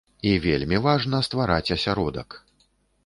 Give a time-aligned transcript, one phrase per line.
[0.29, 2.29] І вельмі важна ствараць асяродак.